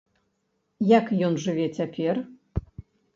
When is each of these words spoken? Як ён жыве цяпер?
Як 0.97 1.11
ён 1.27 1.33
жыве 1.43 1.67
цяпер? 1.81 2.15